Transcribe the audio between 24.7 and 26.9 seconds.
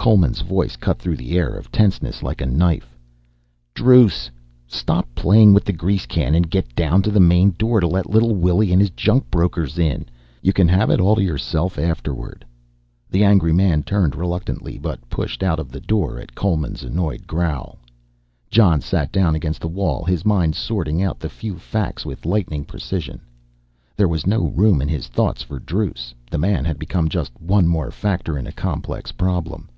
in his thoughts for Druce, the man had